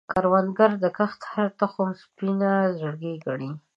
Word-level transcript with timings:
کروندګر 0.11 0.71
د 0.83 0.85
کښت 0.97 1.21
هره 1.31 1.49
تخم 1.59 1.89
سپینه 2.01 2.51
زړګی 2.79 3.13
ګڼي 3.25 3.51